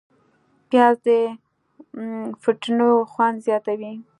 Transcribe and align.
پیاز 0.69 0.95
د 1.07 1.09
فټنو 2.41 2.89
خوند 3.11 3.37
زیاتوي 3.47 3.93